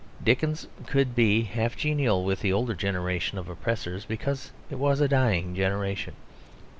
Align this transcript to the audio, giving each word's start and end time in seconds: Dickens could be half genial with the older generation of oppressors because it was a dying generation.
Dickens 0.23 0.65
could 0.87 1.13
be 1.13 1.43
half 1.43 1.77
genial 1.77 2.25
with 2.25 2.41
the 2.41 2.51
older 2.51 2.73
generation 2.73 3.37
of 3.37 3.47
oppressors 3.49 4.03
because 4.03 4.49
it 4.71 4.79
was 4.79 4.99
a 4.99 5.07
dying 5.07 5.53
generation. 5.55 6.15